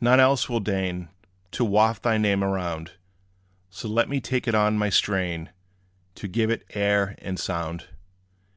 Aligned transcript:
none 0.00 0.18
else 0.18 0.48
will 0.48 0.58
deign 0.58 1.10
To 1.52 1.64
waft 1.64 2.02
thy 2.02 2.18
name 2.18 2.42
around; 2.42 2.94
So, 3.70 3.86
let 3.86 4.08
me 4.08 4.20
take 4.20 4.48
it 4.48 4.54
on 4.56 4.76
my 4.76 4.90
strain, 4.90 5.50
To 6.16 6.26
give 6.26 6.50
it 6.50 6.66
air 6.70 7.14
and 7.20 7.38
sound. 7.38 7.86